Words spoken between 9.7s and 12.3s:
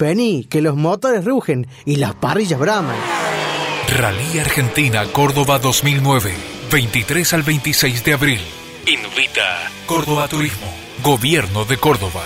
Córdoba Turismo, Gobierno de Córdoba.